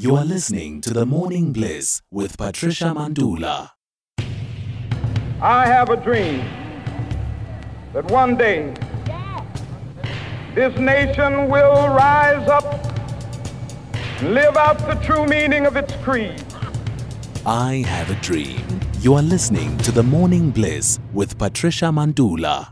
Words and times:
You 0.00 0.14
are 0.14 0.24
listening 0.24 0.80
to 0.82 0.94
the 0.94 1.04
Morning 1.04 1.52
Bliss 1.52 2.02
with 2.12 2.38
Patricia 2.38 2.94
Mandula. 2.94 3.70
I 5.42 5.66
have 5.66 5.90
a 5.90 5.96
dream 5.96 6.44
that 7.92 8.08
one 8.08 8.36
day 8.36 8.72
this 10.54 10.78
nation 10.78 11.48
will 11.48 11.88
rise 11.88 12.48
up 12.48 12.64
and 14.20 14.34
live 14.34 14.56
out 14.56 14.78
the 14.86 14.94
true 15.04 15.26
meaning 15.26 15.66
of 15.66 15.76
its 15.76 15.92
creed. 16.04 16.44
I 17.44 17.82
have 17.88 18.08
a 18.08 18.20
dream. 18.20 18.62
You 19.00 19.14
are 19.14 19.22
listening 19.22 19.76
to 19.78 19.90
the 19.90 20.04
Morning 20.04 20.52
Bliss 20.52 21.00
with 21.12 21.36
Patricia 21.38 21.86
Mandula. 21.86 22.68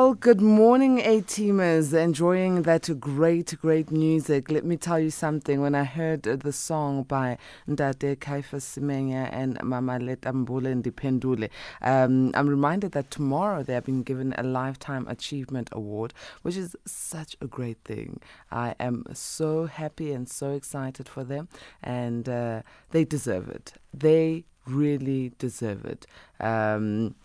Well, 0.00 0.14
good 0.14 0.40
morning, 0.40 1.00
A 1.00 1.22
teamers. 1.22 1.92
Enjoying 1.92 2.62
that 2.62 2.88
great, 3.00 3.56
great 3.60 3.90
music. 3.90 4.48
Let 4.48 4.64
me 4.64 4.76
tell 4.76 5.00
you 5.00 5.10
something. 5.10 5.60
When 5.60 5.74
I 5.74 5.82
heard 5.82 6.22
the 6.22 6.52
song 6.52 7.02
by 7.02 7.36
Ndate 7.68 8.20
Caiphus 8.20 8.76
Semenya 8.76 9.28
and 9.32 9.60
Mama 9.60 9.98
Letta 9.98 10.32
Mbulu 10.32 10.80
Ndipendule, 10.80 11.50
um, 11.82 12.30
I'm 12.36 12.48
reminded 12.48 12.92
that 12.92 13.10
tomorrow 13.10 13.64
they 13.64 13.72
have 13.74 13.86
been 13.86 14.04
given 14.04 14.36
a 14.38 14.44
Lifetime 14.44 15.04
Achievement 15.08 15.68
Award, 15.72 16.14
which 16.42 16.56
is 16.56 16.76
such 16.86 17.36
a 17.40 17.48
great 17.48 17.78
thing. 17.84 18.20
I 18.52 18.76
am 18.78 19.02
so 19.14 19.66
happy 19.66 20.12
and 20.12 20.28
so 20.28 20.52
excited 20.52 21.08
for 21.08 21.24
them, 21.24 21.48
and 21.82 22.28
uh, 22.28 22.62
they 22.92 23.04
deserve 23.04 23.48
it. 23.48 23.72
They 23.92 24.44
really 24.64 25.32
deserve 25.38 25.84
it. 25.86 26.06
Um, 26.38 27.16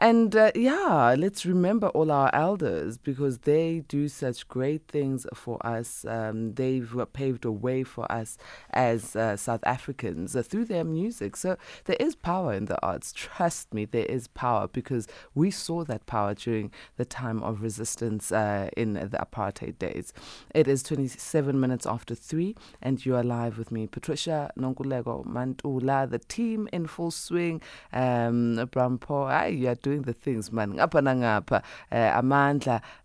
and 0.00 0.34
uh, 0.34 0.50
yeah, 0.54 1.14
let's 1.18 1.44
remember 1.44 1.88
all 1.88 2.10
our 2.10 2.34
elders 2.34 2.96
because 2.96 3.40
they 3.40 3.80
do 3.86 4.08
such 4.08 4.48
great 4.48 4.88
things 4.88 5.26
for 5.34 5.64
us. 5.64 6.06
Um, 6.08 6.54
they've 6.54 6.90
paved 7.12 7.44
a 7.44 7.52
way 7.52 7.84
for 7.84 8.10
us 8.10 8.38
as 8.70 9.14
uh, 9.14 9.36
South 9.36 9.60
Africans 9.64 10.34
uh, 10.34 10.42
through 10.42 10.64
their 10.64 10.84
music. 10.84 11.36
So 11.36 11.58
there 11.84 11.98
is 12.00 12.14
power 12.14 12.54
in 12.54 12.64
the 12.64 12.80
arts. 12.82 13.12
Trust 13.12 13.74
me, 13.74 13.84
there 13.84 14.06
is 14.06 14.26
power 14.28 14.68
because 14.68 15.06
we 15.34 15.50
saw 15.50 15.84
that 15.84 16.06
power 16.06 16.32
during 16.32 16.72
the 16.96 17.04
time 17.04 17.42
of 17.42 17.60
resistance 17.60 18.32
uh, 18.32 18.70
in 18.78 18.94
the 18.94 19.18
apartheid 19.18 19.78
days. 19.78 20.14
It 20.54 20.66
is 20.66 20.82
27 20.82 21.60
minutes 21.60 21.84
after 21.84 22.14
3, 22.14 22.56
and 22.80 23.04
you 23.04 23.16
are 23.16 23.22
live 23.22 23.58
with 23.58 23.70
me, 23.70 23.86
Patricia 23.86 24.50
Nonkulego 24.58 25.26
Mantula, 25.26 26.08
the 26.08 26.18
team 26.18 26.70
in 26.72 26.86
full 26.86 27.10
swing. 27.10 27.60
Um, 27.92 28.56
Brampo, 28.72 29.28
you 29.54 29.68
are 29.68 29.74
doing 29.74 29.89
doing 29.90 30.02
the 30.02 30.12
things, 30.12 30.52
man. 30.52 30.74
Ngapha 30.74 31.00
nangapha. 31.02 31.64
Uh, 31.90 32.20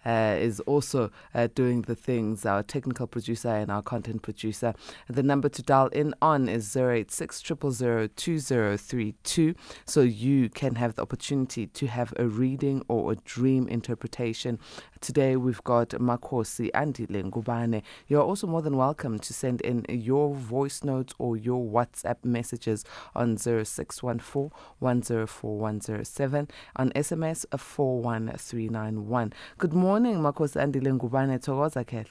uh, 0.06 0.36
is 0.38 0.60
also 0.62 1.10
uh, 1.34 1.48
doing 1.56 1.82
the 1.84 1.96
things. 1.96 2.46
Our 2.46 2.62
technical 2.62 3.08
producer 3.08 3.48
and 3.50 3.72
our 3.72 3.82
content 3.82 4.22
producer. 4.22 4.76
The 5.10 5.24
number 5.24 5.50
to 5.50 5.64
dial 5.64 5.88
in 5.88 6.14
on 6.22 6.48
is 6.48 6.78
086 6.78 7.42
2032 7.42 9.56
so 9.86 10.02
you 10.02 10.50
can 10.50 10.76
have 10.76 10.94
the 10.96 11.02
opportunity 11.02 11.66
to 11.68 11.88
have 11.88 12.14
a 12.18 12.28
reading 12.28 12.84
or 12.88 13.14
a 13.14 13.16
dream 13.16 13.68
interpretation. 13.68 14.60
Today 15.06 15.36
we've 15.36 15.64
got 15.64 15.90
Makosi 15.90 16.72
Andile 16.72 17.30
Ngubane. 17.30 17.84
You're 18.08 18.24
also 18.24 18.48
more 18.48 18.64
than 18.64 18.76
welcome 18.76 19.20
to 19.20 19.34
send 19.34 19.62
in 19.62 19.86
your 19.88 20.34
voice 20.34 20.84
notes 20.84 21.14
or 21.20 21.38
your 21.38 21.64
WhatsApp 21.64 22.26
messages 22.26 22.84
on 23.16 23.38
0614 23.38 24.50
104 24.80 25.58
107 25.60 26.48
on 26.78 26.90
SMS 26.90 27.46
41391. 27.56 29.34
Good 29.60 29.74
morning, 29.74 30.16
Makosi 30.16 30.60
Andile 30.60 30.98
Ngubane. 30.98 31.38
Thokoza 31.40 31.86
Kehle. 31.86 32.08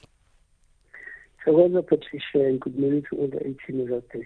Thokoza 1.45 1.85
Patricia 1.85 2.45
and 2.47 2.61
good 2.61 2.79
morning 2.79 3.03
to 3.09 3.17
all 3.17 3.27
the 3.27 3.45
18 3.45 3.93
out 3.93 4.05
there. 4.13 4.25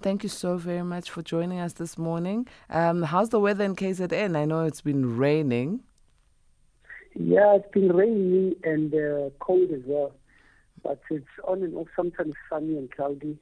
Thank 0.00 0.22
you 0.22 0.30
so 0.30 0.56
very 0.56 0.82
much 0.82 1.10
for 1.10 1.20
joining 1.20 1.60
us 1.60 1.74
this 1.74 1.98
morning. 1.98 2.48
Um, 2.70 3.02
how's 3.02 3.28
the 3.28 3.40
weather 3.40 3.64
in 3.64 3.76
KZN? 3.76 4.38
I 4.38 4.46
know 4.46 4.64
it's 4.64 4.80
been 4.80 5.18
raining. 5.18 5.82
Yeah, 7.18 7.56
it's 7.56 7.70
been 7.72 7.88
rainy 7.92 8.56
and 8.62 8.92
uh, 8.92 9.30
cold 9.40 9.70
as 9.70 9.80
well, 9.86 10.12
but 10.82 11.00
it's 11.10 11.24
on 11.48 11.62
and 11.62 11.74
off. 11.74 11.88
Sometimes 11.96 12.34
sunny 12.50 12.76
and 12.76 12.90
cloudy. 12.90 13.38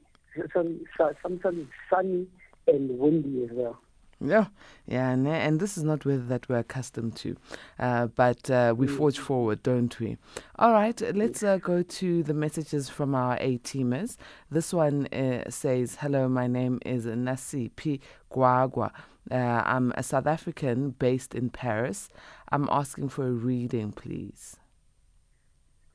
Sometimes 0.53 1.67
sunny 1.89 2.27
and 2.67 2.99
windy 2.99 3.43
as 3.43 3.49
well. 3.51 3.77
Yeah, 4.21 4.45
yeah, 4.87 5.11
and, 5.11 5.27
and 5.27 5.59
this 5.59 5.77
is 5.77 5.83
not 5.83 6.05
weather 6.05 6.23
that 6.23 6.47
we're 6.47 6.59
accustomed 6.59 7.17
to, 7.17 7.35
uh, 7.79 8.07
but 8.07 8.49
uh, 8.49 8.73
we 8.75 8.87
mm. 8.87 8.97
forge 8.97 9.19
forward, 9.19 9.61
don't 9.61 9.99
we? 9.99 10.17
All 10.57 10.71
right, 10.71 10.99
let's 11.13 11.43
uh, 11.43 11.57
go 11.57 11.83
to 11.83 12.23
the 12.23 12.33
messages 12.33 12.89
from 12.89 13.13
our 13.13 13.37
A 13.41 13.57
teamers. 13.57 14.15
This 14.49 14.73
one 14.73 15.07
uh, 15.07 15.49
says, 15.49 15.97
"Hello, 15.99 16.29
my 16.29 16.47
name 16.47 16.79
is 16.85 17.05
Nasipi 17.05 17.99
Guagua. 18.31 18.91
Uh, 19.29 19.35
I'm 19.35 19.91
a 19.97 20.03
South 20.03 20.27
African 20.27 20.91
based 20.91 21.35
in 21.35 21.49
Paris. 21.49 22.09
I'm 22.51 22.69
asking 22.71 23.09
for 23.09 23.27
a 23.27 23.31
reading, 23.31 23.91
please." 23.91 24.55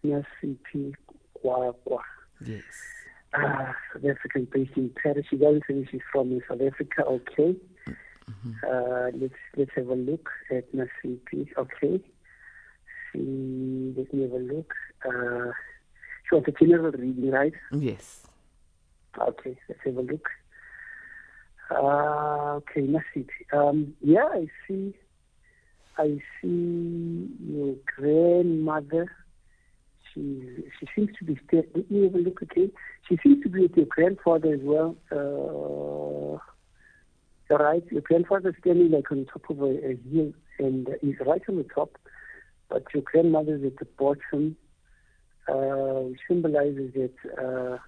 Nasi 0.03 0.57
P 0.71 0.95
Guagua. 1.43 2.01
Yes. 2.45 2.63
Uh, 3.33 3.73
South 3.93 4.05
African 4.11 4.49
based 4.53 4.77
in 4.77 4.91
Paris. 5.03 5.25
She 5.31 5.37
doesn't 5.37 5.63
say 5.69 5.87
she's 5.91 6.01
from 6.13 6.41
South 6.49 6.61
Africa. 6.61 7.05
Okay. 7.05 7.57
Mm-hmm. 8.31 8.53
Uh, 8.65 9.11
let's 9.21 9.35
let's 9.57 9.71
have 9.77 9.89
a 9.89 9.95
look 9.95 10.29
at 10.51 10.73
Nasipi. 10.73 11.49
Okay. 11.57 12.01
See, 13.13 13.95
let 13.97 14.13
me 14.15 14.23
have 14.23 14.33
a 14.33 14.39
look. 14.39 14.73
Uh, 15.05 15.53
she 16.29 16.35
wants 16.35 16.49
a 16.49 16.53
general 16.65 16.93
reading, 16.93 17.31
right? 17.31 17.53
Yes. 17.73 18.27
Okay, 19.19 19.59
let's 19.69 19.81
have 19.85 19.97
a 19.97 20.01
look. 20.03 20.29
Uh, 21.71 22.59
okay, 22.59 22.83
Nasipi. 22.83 23.29
Um, 23.53 23.95
yeah, 24.01 24.29
I 24.33 24.47
see. 24.67 24.95
I 25.99 26.21
see 26.41 27.29
your 27.45 27.75
grandmother. 27.97 29.11
She 30.15 30.65
she 30.79 30.87
seems 30.95 31.11
to 31.19 31.25
be. 31.25 31.39
Let 31.53 31.91
me 31.91 32.05
have 32.05 32.15
a 32.15 32.19
look. 32.19 32.43
Okay, 32.45 32.71
she 33.09 33.19
seems 33.23 33.43
to 33.43 33.49
be 33.49 33.63
with 33.63 33.77
your 33.77 33.87
grandfather 33.87 34.55
as 34.55 34.61
well. 34.63 34.97
Uh, 35.11 35.17
right? 37.59 37.85
Your 37.91 38.03
grandfather 38.03 38.55
standing 38.61 38.91
like 38.91 39.11
on 39.11 39.27
top 39.27 39.49
of 39.51 39.61
a, 39.61 39.65
a 39.65 39.99
hill 40.11 40.33
and 40.59 40.89
he's 41.01 41.17
right 41.25 41.43
on 41.49 41.57
the 41.57 41.67
top, 41.75 41.97
but 42.69 42.85
your 42.95 43.03
grandmother 43.03 43.57
is 43.57 43.65
at 43.65 43.79
the 43.79 43.87
bottom, 43.99 44.57
uh, 45.49 46.15
symbolizes 46.29 46.93
that 46.95 47.15
uh, 47.39 47.79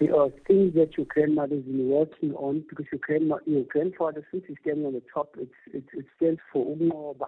there 0.00 0.16
are 0.16 0.30
things 0.46 0.74
that 0.74 0.96
your 0.96 1.06
grandmother 1.06 1.56
has 1.56 1.64
been 1.64 1.88
working 1.88 2.32
on 2.34 2.64
because 2.68 2.86
your, 2.90 3.00
grandma, 3.00 3.36
your 3.46 3.64
grandfather, 3.64 4.26
since 4.30 4.44
he's 4.48 4.56
standing 4.62 4.86
on 4.86 4.94
the 4.94 5.02
top, 5.12 5.36
it, 5.38 5.50
it, 5.72 5.84
it 5.92 6.06
stands 6.16 6.40
for 6.52 6.64
Umoba. 6.76 7.26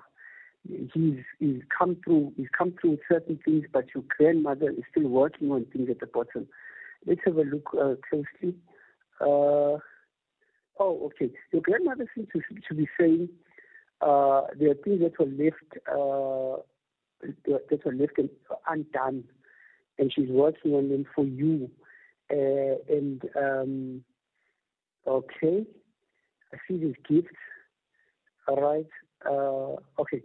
He's, 0.68 1.20
he's 1.38 1.60
come 1.78 1.96
through 2.02 2.32
he's 2.36 2.48
come 2.56 2.74
through 2.80 2.98
certain 3.08 3.38
things, 3.44 3.66
but 3.72 3.86
your 3.94 4.02
grandmother 4.18 4.70
is 4.70 4.82
still 4.90 5.08
working 5.08 5.52
on 5.52 5.64
things 5.66 5.88
at 5.90 6.00
the 6.00 6.06
bottom. 6.06 6.48
Let's 7.06 7.20
have 7.24 7.36
a 7.36 7.42
look 7.42 7.68
uh, 7.72 7.94
closely. 8.08 8.56
Uh, 9.20 9.78
Oh, 10.78 11.06
okay. 11.06 11.32
Your 11.52 11.62
grandmother 11.62 12.06
seems 12.14 12.28
to, 12.32 12.40
to 12.68 12.74
be 12.74 12.88
saying 12.98 13.28
uh, 14.00 14.42
there 14.58 14.70
are 14.70 14.74
things 14.84 15.00
that 15.00 15.18
were 15.18 15.26
left 15.26 15.88
uh, 15.88 16.62
that 17.46 17.84
were 17.84 17.94
left 17.94 18.18
undone, 18.68 19.24
and 19.98 20.12
she's 20.14 20.28
working 20.28 20.74
on 20.74 20.90
them 20.90 21.06
for 21.14 21.24
you. 21.24 21.70
Uh, 22.30 22.76
and 22.94 23.22
um, 23.36 24.04
okay, 25.06 25.64
I 26.52 26.56
see 26.68 26.76
these 26.76 26.94
gifts. 27.08 27.34
All 28.48 28.60
right. 28.60 28.86
Uh, 29.24 30.00
okay, 30.00 30.22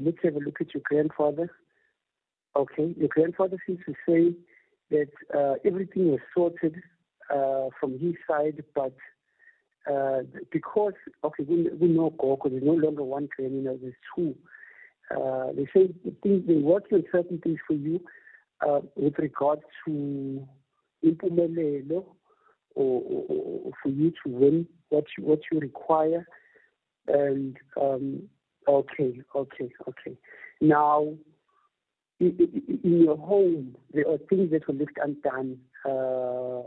let's 0.00 0.18
have 0.22 0.36
a 0.36 0.40
look 0.40 0.60
at 0.60 0.72
your 0.72 0.82
grandfather. 0.84 1.50
Okay, 2.56 2.94
your 2.96 3.08
grandfather 3.08 3.58
seems 3.66 3.80
to 3.86 3.94
say 4.08 4.34
that 4.90 5.10
uh, 5.36 5.54
everything 5.64 6.10
was 6.10 6.20
sorted 6.34 6.76
uh, 7.32 7.68
from 7.78 7.98
his 7.98 8.14
side, 8.28 8.64
but 8.74 8.94
uh, 9.90 10.20
because 10.52 10.92
okay, 11.24 11.44
we, 11.44 11.68
we 11.80 11.88
know 11.88 12.10
Gogo, 12.18 12.48
there's 12.48 12.62
no 12.62 12.74
longer 12.74 13.02
one 13.02 13.28
criminal, 13.28 13.78
there's 13.80 13.94
two. 14.14 14.34
Uh, 15.14 15.52
they 15.56 15.66
say 15.74 15.92
things 16.22 16.44
they 16.46 16.54
work 16.54 16.84
on 16.92 17.04
certain 17.10 17.38
things 17.38 17.58
for 17.66 17.74
you 17.74 18.00
uh, 18.66 18.80
with 18.94 19.14
regard 19.18 19.58
to 19.84 20.46
impumelelo 21.04 22.04
or, 22.74 23.02
or, 23.02 23.24
or, 23.28 23.72
for 23.82 23.88
you 23.88 24.10
to 24.10 24.28
win 24.28 24.66
what 24.90 25.04
you, 25.16 25.24
what 25.24 25.40
you 25.50 25.58
require. 25.58 26.26
And 27.08 27.56
um, 27.80 28.22
okay, 28.68 29.20
okay, 29.34 29.72
okay. 29.88 30.16
Now, 30.60 31.14
in, 32.20 32.36
in, 32.84 33.00
your 33.00 33.16
home, 33.16 33.76
there 33.92 34.08
are 34.08 34.18
things 34.28 34.50
that 34.52 34.68
were 34.68 34.74
left 34.74 34.92
undone 35.02 35.58
uh, 35.84 36.60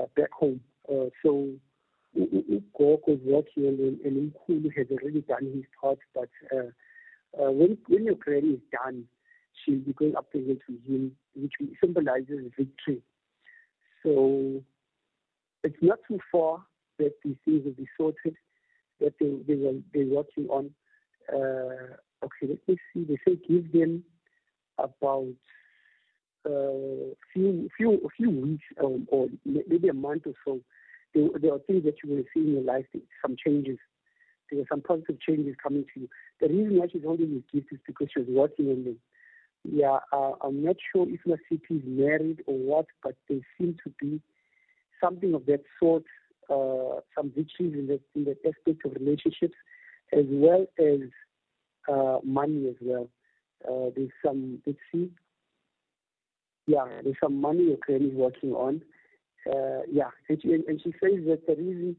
uh 0.00 0.06
back 0.16 0.32
home. 0.32 0.60
Uh, 0.90 1.10
so 1.22 1.50
ugogo 2.16 3.08
is 3.08 3.20
working 3.24 3.66
and, 3.66 4.00
and 4.04 4.32
umkhulu 4.32 4.70
has 4.76 4.86
already 4.90 5.20
done 5.22 5.44
his 5.54 5.64
part 5.80 5.98
but 6.14 6.28
uh, 6.54 6.70
uh, 7.42 7.50
when, 7.50 7.76
when 7.88 8.04
your 8.04 8.14
granny 8.14 8.50
is 8.50 8.60
done 8.84 9.04
she'll 9.64 9.80
be 9.80 9.92
going 9.92 10.16
up 10.16 10.26
hill 10.32 10.42
to 10.66 10.92
him 10.92 11.12
which 11.34 11.52
symbolizes 11.80 12.50
victory 12.56 13.02
so 14.02 14.62
it's 15.64 15.76
not 15.80 15.98
too 16.06 16.18
far 16.30 16.62
that 16.98 17.12
these 17.24 17.36
things 17.44 17.64
will 17.64 17.72
be 17.72 17.88
sorted, 17.96 18.36
that 19.00 19.14
they, 19.18 19.30
they 19.48 19.54
will 19.54 19.80
be 19.92 20.04
working 20.04 20.46
on. 20.48 20.70
Uh, 21.32 21.96
okay, 22.22 22.46
let 22.48 22.68
me 22.68 22.76
see. 22.92 23.04
They 23.04 23.18
say 23.26 23.38
give 23.48 23.72
them 23.72 24.04
about 24.78 25.32
a 26.46 26.50
uh, 26.50 27.14
few 27.32 27.70
few 27.76 28.10
few 28.16 28.30
weeks 28.30 28.64
um, 28.82 29.08
or 29.10 29.28
maybe 29.46 29.88
a 29.88 29.94
month 29.94 30.24
or 30.26 30.34
so. 30.44 30.60
There, 31.14 31.28
there, 31.40 31.54
are 31.54 31.58
things 31.60 31.84
that 31.84 31.96
you 32.02 32.10
will 32.10 32.24
see 32.34 32.40
in 32.40 32.54
your 32.54 32.62
life, 32.62 32.86
some 33.22 33.36
changes. 33.44 33.78
There 34.50 34.60
are 34.60 34.66
some 34.70 34.80
positive 34.80 35.20
changes 35.20 35.54
coming 35.62 35.84
to 35.94 36.00
you. 36.00 36.08
The 36.40 36.48
reason 36.48 36.78
why 36.78 36.86
she's 36.92 37.04
holding 37.04 37.30
these 37.30 37.42
gifts 37.52 37.72
is 37.72 37.78
because 37.86 38.08
she 38.12 38.20
was 38.20 38.28
working 38.28 38.68
on 38.68 38.84
them. 38.84 38.98
Yeah, 39.64 39.98
uh, 40.12 40.32
I'm 40.42 40.62
not 40.62 40.76
sure 40.92 41.06
if 41.08 41.20
Nasipi 41.26 41.78
is 41.78 41.82
married 41.86 42.42
or 42.46 42.54
what, 42.54 42.86
but 43.02 43.14
they 43.28 43.40
seem 43.56 43.76
to 43.84 43.92
be 44.00 44.20
something 45.02 45.34
of 45.34 45.46
that 45.46 45.62
sort, 45.80 46.04
uh, 46.50 47.00
some 47.16 47.32
victories 47.34 47.72
in 47.74 47.86
the, 47.86 48.00
in 48.14 48.24
that 48.24 48.38
aspect 48.46 48.84
of 48.84 48.92
relationships, 49.00 49.54
as 50.12 50.26
well 50.28 50.66
as 50.78 51.00
uh, 51.90 52.18
money 52.22 52.68
as 52.68 52.76
well. 52.80 53.08
Uh, 53.66 53.90
there's 53.96 54.10
some, 54.22 54.60
let's 54.66 54.78
see, 54.92 55.10
yeah, 56.66 56.84
there's 57.02 57.16
some 57.22 57.40
money 57.40 57.64
Ukraine 57.64 58.08
is 58.10 58.14
working 58.14 58.52
on. 58.52 58.82
Uh, 59.46 59.82
yeah, 59.90 60.10
and 60.28 60.40
she, 60.40 60.52
and 60.52 60.80
she 60.82 60.90
says 60.92 61.20
that 61.26 61.42
the 61.46 61.54
reason, 61.54 61.96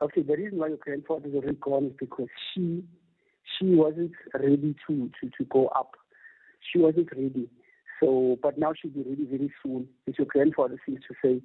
okay, 0.00 0.22
the 0.22 0.36
reason 0.36 0.58
why 0.58 0.68
your 0.68 0.78
grandfather 0.78 1.28
is 1.28 1.34
already 1.34 1.56
gone 1.56 1.86
is 1.86 1.92
because 1.98 2.28
she 2.54 2.82
she 3.58 3.66
wasn't 3.74 4.12
ready 4.34 4.74
to, 4.86 5.10
to, 5.20 5.30
to 5.36 5.44
go 5.50 5.66
up. 5.68 5.92
She 6.72 6.78
wasn't 6.78 7.10
ready. 7.12 7.48
So, 8.00 8.38
but 8.42 8.58
now 8.58 8.72
she'll 8.72 8.90
be 8.90 9.02
ready 9.02 9.26
very 9.30 9.52
soon. 9.62 9.88
As 10.08 10.14
your 10.18 10.26
grandfather 10.26 10.78
seems 10.86 11.00
to 11.08 11.14
say, 11.22 11.42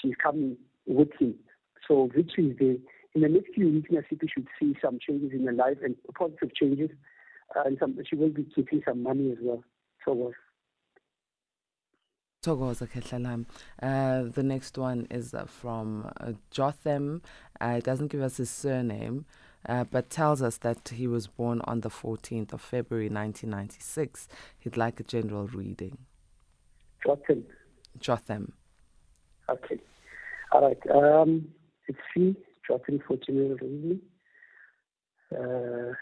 she's 0.00 0.14
coming 0.22 0.56
with 0.86 1.08
him. 1.18 1.34
So 1.86 2.08
victory 2.14 2.50
is 2.50 2.56
there. 2.58 2.76
In 3.14 3.22
the 3.22 3.28
next 3.28 3.54
few 3.54 3.68
weeks, 3.70 3.90
Nasipi 3.90 4.28
should 4.32 4.48
see 4.60 4.76
some 4.82 4.98
changes 5.00 5.32
in 5.32 5.46
her 5.46 5.52
life 5.52 5.78
and 5.82 5.96
positive 6.16 6.54
changes. 6.54 6.90
Uh, 7.56 7.62
and 7.64 7.78
some, 7.80 7.98
she 8.08 8.14
will 8.14 8.28
be 8.28 8.46
getting 8.54 8.82
some 8.86 9.02
money 9.02 9.30
as 9.32 9.38
well. 9.40 9.64
So, 10.04 10.32
Togoza 12.42 12.88
Ketlalam. 12.88 13.46
Uh, 13.82 14.30
the 14.32 14.42
next 14.44 14.78
one 14.78 15.06
is 15.10 15.34
uh, 15.34 15.44
from 15.44 16.10
uh, 16.20 16.32
Jotham. 16.50 17.22
Uh, 17.60 17.76
it 17.78 17.84
doesn't 17.84 18.08
give 18.08 18.22
us 18.22 18.36
his 18.36 18.48
surname, 18.48 19.26
uh, 19.68 19.84
but 19.84 20.08
tells 20.08 20.40
us 20.40 20.58
that 20.58 20.90
he 20.94 21.08
was 21.08 21.26
born 21.26 21.60
on 21.64 21.80
the 21.80 21.90
14th 21.90 22.52
of 22.52 22.60
February 22.60 23.06
1996. 23.06 24.28
He'd 24.60 24.76
like 24.76 25.00
a 25.00 25.02
general 25.02 25.48
reading. 25.48 25.98
Jotham. 27.04 27.44
Jotham. 27.98 28.52
Okay. 29.48 29.80
All 30.52 30.62
right. 30.62 30.90
Um, 30.90 31.48
it's 31.88 31.98
C, 32.14 32.36
Jotham 32.66 33.00
for 33.06 33.16
general 33.16 33.56
reading. 33.60 34.00
Uh, 35.34 35.92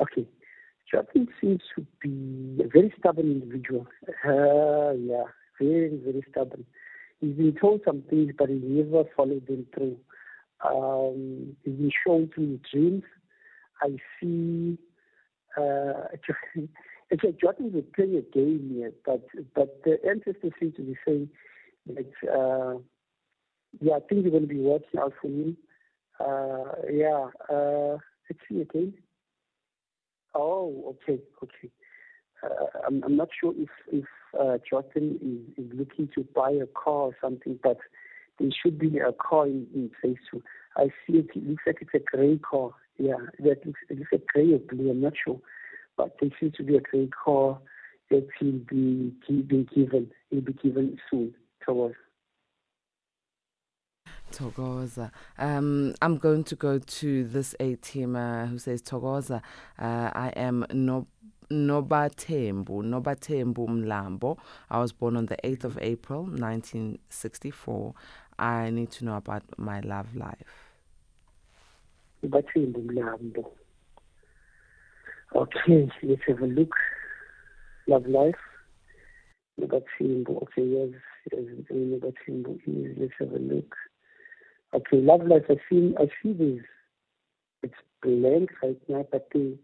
okay. 0.00 0.26
Jotham 0.92 1.28
seems 1.40 1.62
to 1.74 1.86
be 2.02 2.62
a 2.62 2.68
very 2.68 2.92
stubborn 2.98 3.30
individual. 3.42 3.86
Uh, 4.24 4.92
yeah, 4.92 5.24
very, 5.60 6.00
very 6.04 6.24
stubborn. 6.30 6.66
He's 7.20 7.34
been 7.34 7.56
told 7.58 7.80
some 7.84 8.02
things, 8.10 8.32
but 8.36 8.48
he 8.48 8.56
never 8.56 9.04
followed 9.16 9.46
them 9.46 9.66
through. 9.74 9.96
Um, 10.64 11.56
he's 11.64 11.74
been 11.74 11.90
shown 12.06 12.30
through 12.34 12.60
dreams. 12.70 13.04
I 13.80 13.96
see. 14.20 14.78
Uh, 15.56 16.08
like 17.22 17.38
Jotham 17.40 17.72
is 17.74 17.84
playing 17.94 18.16
a 18.16 18.22
game 18.34 18.70
here, 18.74 18.92
but 19.04 19.26
but 19.54 19.82
the 19.84 19.98
ancestors 20.08 20.52
seem 20.58 20.72
to 20.72 20.82
be 20.82 20.96
saying 21.06 21.28
that 21.86 22.12
uh, 22.32 22.78
yeah, 23.80 23.98
things 24.08 24.26
are 24.26 24.30
going 24.30 24.42
to 24.42 24.48
be 24.48 24.60
working 24.60 25.00
out 25.00 25.12
for 25.20 25.28
him. 25.28 25.56
Uh, 26.20 26.72
yeah, 26.90 27.28
uh, 27.50 27.98
let's 28.28 28.42
see 28.48 28.60
again. 28.60 28.94
Oh, 30.34 30.96
okay, 31.08 31.20
okay. 31.42 31.70
Uh, 32.42 32.78
I'm, 32.86 33.02
I'm 33.04 33.16
not 33.16 33.28
sure 33.38 33.52
if 33.56 33.68
if 33.92 34.04
uh, 34.38 34.58
Jotham 34.68 35.18
is, 35.22 35.64
is 35.64 35.70
looking 35.78 36.08
to 36.14 36.26
buy 36.34 36.50
a 36.50 36.66
car 36.66 37.08
or 37.08 37.16
something, 37.20 37.58
but 37.62 37.78
there 38.38 38.48
should 38.62 38.78
be 38.78 38.98
a 38.98 39.12
car 39.12 39.46
in, 39.46 39.66
in 39.74 39.90
place 40.00 40.18
too. 40.30 40.42
I 40.76 40.86
see 41.06 41.18
it, 41.18 41.26
it 41.34 41.46
looks 41.46 41.62
like 41.66 41.78
it's 41.80 41.94
a 41.94 41.98
grey 41.98 42.38
car. 42.38 42.70
Yeah, 42.98 43.16
that 43.40 43.64
looks 43.66 43.80
it 43.88 43.98
looks 43.98 44.12
like 44.12 44.26
grey 44.26 44.52
or 44.52 44.58
blue. 44.58 44.90
I'm 44.90 45.00
not 45.00 45.12
sure, 45.22 45.40
but 45.96 46.16
there 46.20 46.30
seems 46.40 46.54
to 46.54 46.62
be 46.62 46.76
a 46.76 46.80
grey 46.80 47.08
car 47.24 47.58
that 48.10 48.26
will 48.40 48.60
be 48.68 49.12
be 49.28 49.66
given. 49.74 50.10
Will 50.30 50.40
be 50.40 50.52
given 50.54 50.98
soon 51.10 51.34
towards. 51.64 51.96
Togoza. 54.32 55.10
Um, 55.38 55.94
I'm 56.02 56.18
going 56.18 56.44
to 56.44 56.56
go 56.56 56.78
to 56.78 57.24
this 57.24 57.54
A 57.60 57.76
teamer 57.76 58.48
who 58.48 58.58
says, 58.58 58.82
Togoza, 58.82 59.42
uh, 59.78 60.10
I 60.12 60.32
am 60.36 60.66
no. 60.72 61.06
Nobathembu, 61.50 62.82
Nobathembu 62.82 63.68
Mlambo. 63.68 64.38
I 64.70 64.78
was 64.78 64.90
born 64.92 65.18
on 65.18 65.26
the 65.26 65.36
8th 65.44 65.64
of 65.64 65.78
April, 65.82 66.22
1964. 66.22 67.94
I 68.38 68.70
need 68.70 68.90
to 68.92 69.04
know 69.04 69.16
about 69.16 69.42
my 69.58 69.80
love 69.80 70.16
life. 70.16 70.72
Nobathembu 72.24 72.86
Mlambo. 72.86 73.50
Okay, 75.34 75.90
let's 76.02 76.22
have 76.26 76.40
a 76.40 76.46
look. 76.46 76.74
Love 77.86 78.06
life. 78.06 78.34
Nobathembu. 79.60 80.42
Okay, 80.42 80.62
yes, 80.62 80.90
yes, 81.32 81.44
Nobathembu 81.70 82.58
is. 82.66 82.96
Let's 82.98 83.12
have 83.18 83.32
a 83.32 83.38
look. 83.38 83.74
Okay, 84.74 84.96
love 84.96 85.26
life. 85.26 85.44
I 85.50 85.56
see. 85.68 85.94
I 85.98 86.06
see 86.22 86.32
this. 86.32 86.64
It's 87.62 87.74
blank 88.02 88.50
right 88.62 88.80
now, 88.88 89.06
but 89.12 89.28
the, 89.32 89.56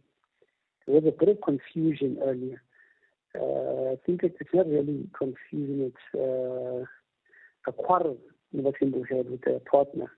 there 0.86 1.00
was 1.00 1.04
a 1.06 1.18
bit 1.18 1.28
of 1.28 1.40
confusion 1.42 2.18
earlier. 2.22 2.62
Uh, 3.34 3.92
I 3.92 3.96
think 4.06 4.22
it's 4.22 4.38
not 4.52 4.66
really 4.66 5.08
confusion. 5.16 5.92
It's 5.92 6.14
uh, 6.14 6.84
a 7.66 7.72
quarrel 7.72 8.18
Nobathembu 8.54 9.08
had 9.08 9.30
with 9.30 9.42
their 9.42 9.60
partner. 9.60 10.10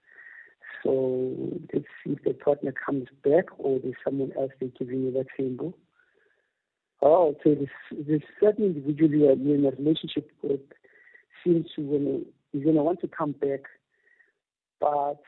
So 0.83 1.35
let's 1.73 1.87
see 2.05 2.13
if 2.13 2.25
the 2.25 2.35
partner 2.35 2.73
comes 2.73 3.07
back 3.25 3.47
or 3.59 3.79
there's 3.79 3.95
someone 4.05 4.33
else 4.39 4.53
they're 4.61 4.71
giving 4.79 5.13
Nobathembu. 5.13 5.73
Oh, 7.03 7.35
okay. 7.41 7.55
This, 7.55 8.07
this 8.07 8.23
certain 8.41 8.67
individual 8.67 9.11
you're 9.11 9.33
in 9.33 9.67
a 9.67 9.71
relationship 9.71 10.31
with 10.43 10.61
seems 11.43 11.67
to, 11.77 11.83
when 11.83 12.27
he's 12.53 12.65
to 12.65 12.71
want 12.71 13.01
to 13.01 13.09
come 13.09 13.33
back 13.33 13.61
but 14.81 15.23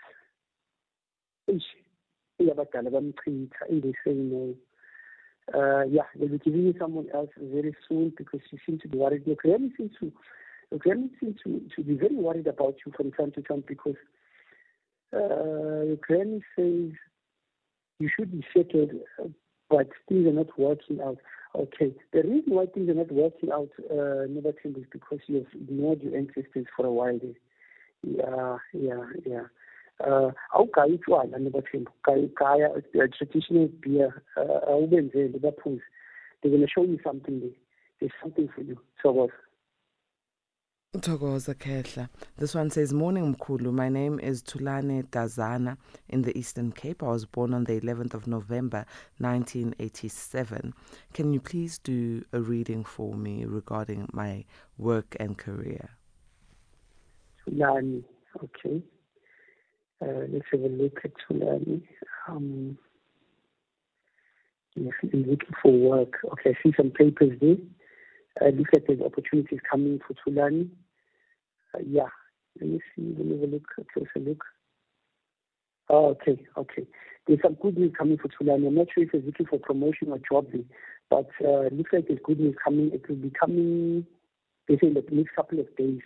iyabadala 2.40 2.90
bamchitha 2.90 3.68
and 3.68 3.82
they 3.82 3.92
say 4.04 4.12
no 4.14 4.54
uh, 5.54 5.82
yeah, 5.82 6.02
they'll 6.18 6.28
be 6.28 6.38
giving 6.38 6.62
you 6.62 6.74
someone 6.78 7.08
else 7.12 7.30
very 7.36 7.74
soon 7.88 8.12
because 8.16 8.40
you 8.50 8.58
seem 8.64 8.78
to 8.78 8.88
be 8.88 8.98
worried. 8.98 9.26
Your 9.26 9.36
granny 9.36 9.72
seems 9.76 9.90
to, 10.00 10.12
your 10.70 10.78
granny 10.78 11.10
seems 11.20 11.36
to, 11.44 11.60
to 11.76 11.82
be 11.82 11.94
very 11.94 12.14
worried 12.14 12.46
about 12.46 12.76
you 12.86 12.92
from 12.96 13.10
time 13.12 13.32
to 13.32 13.42
time 13.42 13.64
because 13.66 13.96
uh, 15.12 15.82
your 15.84 15.96
granny 15.96 16.42
says 16.56 16.92
you 17.98 18.08
should 18.16 18.32
be 18.32 18.44
settled, 18.56 18.92
but 19.68 19.88
things 20.08 20.26
are 20.26 20.32
not 20.32 20.58
working 20.58 21.00
out. 21.00 21.18
Okay, 21.54 21.92
the 22.12 22.22
reason 22.22 22.54
why 22.54 22.64
things 22.66 22.88
are 22.88 22.94
not 22.94 23.12
working 23.12 23.50
out, 23.52 23.68
uh, 23.90 24.24
Nobathembu, 24.26 24.78
is 24.78 24.86
because 24.90 25.18
you 25.26 25.36
have 25.36 25.46
ignored 25.52 26.00
your 26.00 26.16
ancestors 26.16 26.66
for 26.74 26.86
a 26.86 26.92
while 26.92 27.18
there 27.20 27.34
yeah 28.04 28.58
yeah 28.72 29.06
yeah 29.26 29.46
uh 30.00 30.32
awugayi 30.50 30.94
utshwala 30.94 31.38
nobathembu 31.38 31.90
gaya 32.38 32.82
traditional 33.08 33.68
beer 33.68 34.22
uh, 34.36 34.68
awubenzeli 34.68 35.38
baphuze 35.38 35.82
they're 36.40 36.50
going 36.56 36.66
to 36.66 36.72
show 36.72 36.84
you 36.84 36.98
something 37.04 37.40
there 37.40 37.56
there's 38.00 38.14
something 38.22 38.48
for 38.48 38.64
you 38.64 38.76
thokoza 39.02 39.32
Togoza 40.98 41.54
Kehla. 41.54 42.10
This 42.36 42.54
one 42.54 42.68
says, 42.68 42.92
Morning 42.92 43.34
Mkulu. 43.34 43.72
My 43.72 43.88
name 43.88 44.20
is 44.20 44.42
Tulani 44.42 45.02
Dazana 45.08 45.78
in 46.10 46.20
the 46.20 46.36
Eastern 46.38 46.70
Cape. 46.70 47.02
I 47.02 47.06
was 47.06 47.24
born 47.24 47.54
on 47.54 47.64
the 47.64 47.80
11th 47.80 48.12
of 48.12 48.26
November 48.26 48.84
1987. 49.16 50.74
Can 51.14 51.32
you 51.32 51.40
please 51.40 51.78
do 51.78 52.26
a 52.34 52.42
reading 52.42 52.84
for 52.84 53.14
me 53.14 53.46
regarding 53.46 54.06
my 54.12 54.44
work 54.76 55.16
and 55.18 55.38
career? 55.38 55.96
Tulani. 57.48 58.04
Okay. 58.42 58.82
Uh, 60.00 60.26
let's 60.32 60.46
have 60.50 60.60
a 60.60 60.68
look 60.68 60.98
at 61.04 61.12
Tulani. 61.30 61.82
Um, 62.28 62.78
yes, 64.74 64.92
I'm 65.02 65.22
looking 65.22 65.54
for 65.62 65.72
work. 65.72 66.14
Okay, 66.32 66.50
I 66.50 66.62
see 66.62 66.74
some 66.76 66.90
papers 66.90 67.38
there. 67.40 67.56
Uh, 68.40 68.50
looks 68.50 68.70
like 68.72 68.84
there's 68.86 69.00
opportunities 69.00 69.60
coming 69.70 70.00
for 70.06 70.14
Tulani. 70.14 70.68
Uh, 71.74 71.80
yeah, 71.86 72.08
let 72.60 72.70
me 72.70 72.80
see. 72.94 73.14
Let 73.16 73.26
me 73.26 73.40
have 73.40 73.48
a 73.48 73.52
look, 73.52 73.66
a 73.78 73.84
closer 73.92 74.28
look. 74.28 74.44
Oh, 75.88 76.06
okay, 76.10 76.42
okay. 76.56 76.86
There's 77.26 77.40
some 77.42 77.54
good 77.54 77.78
news 77.78 77.92
coming 77.96 78.18
for 78.18 78.28
Tulani. 78.28 78.66
I'm 78.66 78.74
not 78.74 78.88
sure 78.92 79.04
if 79.04 79.10
it's 79.12 79.26
looking 79.26 79.46
for 79.46 79.58
promotion 79.58 80.08
or 80.10 80.18
job 80.18 80.46
but 81.10 81.28
uh, 81.44 81.68
looks 81.70 81.92
like 81.92 82.08
there's 82.08 82.20
good 82.24 82.40
news 82.40 82.56
coming. 82.64 82.90
It 82.92 83.06
will 83.08 83.16
be 83.16 83.30
coming, 83.38 84.06
they 84.66 84.76
say, 84.78 84.86
in 84.86 84.94
the 84.94 85.04
next 85.10 85.36
couple 85.36 85.60
of 85.60 85.76
days. 85.76 86.00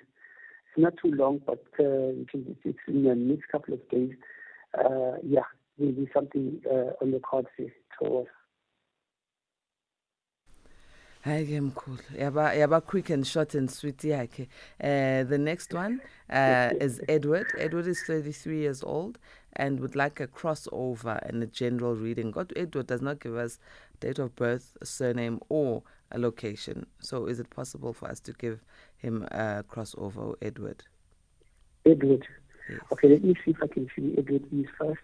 Not 0.76 0.94
too 1.02 1.10
long, 1.12 1.40
but 1.46 1.64
uh, 1.80 2.12
it's 2.64 2.78
in 2.88 3.04
the 3.04 3.14
next 3.14 3.48
couple 3.50 3.74
of 3.74 3.88
days. 3.88 4.12
Uh, 4.78 5.16
yeah, 5.22 5.40
there'll 5.78 5.92
be 5.92 6.08
something 6.12 6.60
uh, 6.70 6.92
on 7.02 7.10
the 7.10 7.20
cards 7.20 7.48
towards. 7.98 8.28
hayi 11.26 11.46
ke 11.46 11.60
mkhulu 11.60 12.02
yaba 12.18 12.54
yaba 12.54 12.80
quick 12.80 13.10
and 13.10 13.26
short 13.26 13.54
and 13.54 13.68
sweet 13.68 13.98
yakhe 14.04 14.42
uh, 14.80 15.24
the 15.24 15.38
next 15.38 15.74
one 15.74 16.00
uh, 16.30 16.70
is 16.80 17.00
edward 17.08 17.46
edward 17.58 17.88
is 17.88 18.00
33 18.06 18.58
years 18.60 18.84
old 18.84 19.18
and 19.54 19.80
would 19.80 19.96
like 19.96 20.20
a 20.20 20.28
crossover 20.28 21.18
and 21.28 21.42
a 21.42 21.46
general 21.46 21.96
reading 21.96 22.30
god 22.30 22.52
edward 22.54 22.86
does 22.86 23.02
not 23.02 23.18
give 23.18 23.34
us 23.34 23.58
date 24.00 24.18
of 24.18 24.34
birth 24.36 24.76
surname 24.82 25.40
or 25.48 25.82
a 26.12 26.18
location 26.18 26.86
so 27.00 27.26
is 27.26 27.40
it 27.40 27.50
possible 27.50 27.92
for 27.92 28.08
us 28.08 28.20
to 28.20 28.32
give 28.34 28.60
him 28.96 29.22
a 29.30 29.64
crossover 29.68 30.34
edward 30.42 30.82
edward 31.84 32.26
yes. 32.68 32.80
okay 32.92 33.08
let 33.08 33.24
me 33.24 33.34
see 33.44 33.50
if 33.50 33.62
i 33.62 33.66
can 33.66 33.88
see 33.96 34.14
edward 34.18 34.44
is 34.52 34.66
first 34.78 35.00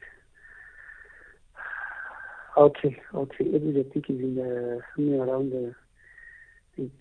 okay 2.57 3.01
okay 3.15 3.47
edward 3.55 3.85
i 3.87 3.93
think 3.93 4.09
is 4.09 4.21
in 4.21 4.35
the 4.37 4.81
somewhere 4.95 5.23
around 5.27 5.51
the 5.51 5.75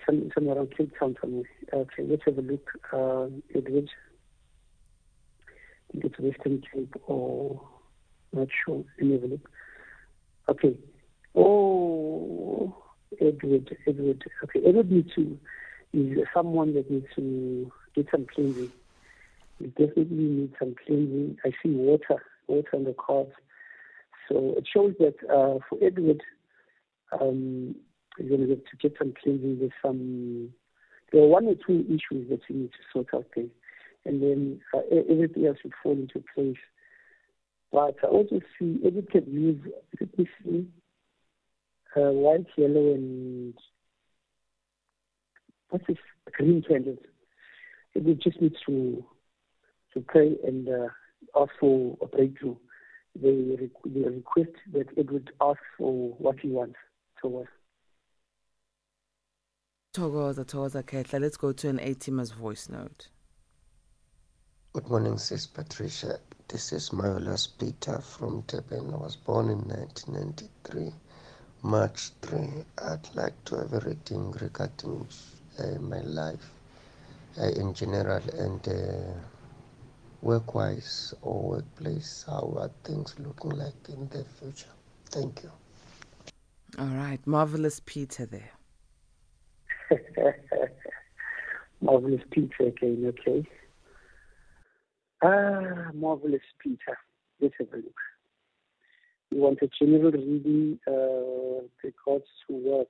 somewhere 0.06 0.56
around 0.58 0.76
Cape 0.76 0.92
Town 1.00 1.16
somewhere. 1.22 1.50
Okay, 1.74 2.04
let's 2.04 2.24
have 2.26 2.38
a 2.38 2.42
look. 2.42 2.70
Uh, 2.92 3.28
Edward. 3.56 3.90
I 5.50 5.92
think 5.92 6.06
it's 6.06 6.20
Western 6.20 6.62
Cape 6.74 6.94
or 7.06 7.62
not 8.34 8.48
sure. 8.66 8.84
Let 9.00 9.08
me 9.08 9.14
have 9.14 9.24
a 9.24 9.28
look. 9.28 9.50
Okay. 10.50 10.78
Oh, 11.36 12.76
Edward, 13.20 13.78
Edward. 13.88 14.24
Okay, 14.44 14.62
Edward 14.66 14.92
needs 14.92 15.14
to 15.16 15.38
is 15.94 16.18
someone 16.34 16.74
that 16.74 16.90
needs 16.90 17.08
to 17.16 17.72
get 17.96 18.08
some 18.12 18.26
cleansing. 18.34 18.72
You 19.60 19.68
definitely 19.68 20.18
need 20.18 20.54
some 20.58 20.76
cleansing. 20.86 21.38
I 21.46 21.52
see 21.62 21.70
water, 21.70 22.24
water 22.48 22.70
on 22.74 22.86
the 22.86 22.94
cards. 22.94 23.32
So 24.30 24.56
it 24.58 24.68
shows 24.74 24.94
that 25.00 25.16
uh, 25.30 25.60
for 25.70 25.78
Edward, 25.82 26.22
um, 27.20 27.76
you're 28.18 28.30
going 28.30 28.48
to 28.48 28.56
get 28.56 28.66
to 28.68 28.78
get 28.78 28.98
some 28.98 29.14
cleansing. 29.22 29.60
There's 29.60 29.72
some, 29.82 30.54
there 31.12 31.22
are 31.24 31.28
one 31.28 31.48
or 31.48 31.56
two 31.56 31.86
issues 31.88 32.30
that 32.30 32.40
you 32.48 32.56
need 32.56 32.72
to 32.72 32.80
sort 32.94 33.14
out 33.14 33.28
there. 33.36 33.46
And 34.06 34.22
then 34.24 34.62
uh, 34.74 34.80
everything 35.10 35.46
else 35.46 35.58
will 35.64 35.72
fall 35.84 35.92
into 35.94 36.24
place. 36.34 36.58
But 37.72 37.98
I 38.04 38.08
also 38.08 38.40
see, 38.58 38.80
Edward 38.86 39.12
can 39.12 39.32
use, 39.32 39.60
let 40.00 40.18
me 40.18 40.28
see, 40.44 40.68
uh, 41.96 42.12
white, 42.12 42.48
yellow, 42.58 42.94
and 42.94 43.54
what's 45.70 45.86
this? 45.88 45.98
Green 46.34 46.64
candles. 46.68 47.00
It 47.94 48.20
just 48.20 48.42
needs 48.42 48.56
to 48.68 49.04
to 49.94 50.02
pray 50.02 50.38
and 50.46 50.70
uh, 50.70 50.88
ask 51.40 51.52
for 51.60 51.98
a 52.02 52.06
breakthrough. 52.06 52.56
They, 53.22 53.58
they 53.86 54.10
request 54.10 54.56
that 54.72 54.88
Edward 54.98 55.32
asks 55.42 55.62
for 55.78 56.14
what 56.18 56.40
he 56.40 56.48
wants 56.48 56.78
to 57.22 57.40
us. 57.40 57.48
Thokoza, 59.94 60.46
Thokoza 60.46 60.84
Khetla. 60.84 61.20
Let's 61.20 61.36
go 61.36 61.52
to 61.52 61.68
an 61.68 61.80
A-teamer's 61.82 62.32
voice 62.32 62.70
note. 62.70 63.10
Good 64.74 64.88
morning, 64.88 65.18
Sis 65.18 65.46
Patricia. 65.46 66.18
This 66.48 66.72
is 66.72 66.94
Marvelous 66.94 67.48
Peter 67.48 68.00
from 68.00 68.42
Durban. 68.48 68.94
I 68.94 68.98
was 68.98 69.18
born 69.18 69.50
in 69.50 69.60
1993, 69.68 70.94
March 71.64 72.10
3. 72.24 72.40
I'd 72.80 73.08
like 73.14 73.46
to 73.46 73.58
have 73.58 73.74
a 73.74 73.80
reading 73.82 74.32
regarding 74.32 75.08
uh, 75.60 75.80
my 75.80 76.02
life 76.02 76.52
uh, 77.40 77.50
in 77.50 77.74
general 77.74 78.24
and 78.38 78.68
uh, 78.68 79.14
work-wise 80.22 81.14
or 81.22 81.50
workplace. 81.50 82.26
How 82.28 82.54
are 82.58 82.72
things 82.84 83.16
looking 83.20 83.52
like 83.52 83.90
in 83.90 84.10
the 84.10 84.26
future? 84.40 84.74
Thank 85.12 85.44
you. 85.44 85.52
All 86.80 86.88
right, 86.88 87.20
Marvelous 87.28 87.80
Peter 87.86 88.26
there. 88.26 88.52
marvelous 91.82 92.22
Peter 92.32 92.68
again, 92.68 93.06
okay. 93.08 93.46
Ah, 95.22 95.92
marvelous 95.94 96.42
Peter. 96.60 96.98
Let's 97.40 97.54
have 97.60 97.68
a 97.74 97.78
look. 97.78 98.00
You 99.32 99.42
want 99.42 99.60
a 99.62 99.70
general 99.80 100.12
reading 100.12 100.78
uh, 100.88 101.66
regards 101.84 102.26
to 102.48 102.54
work. 102.54 102.90